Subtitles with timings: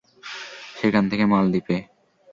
[0.75, 1.77] সেখান থেকে মালদ্বীপে।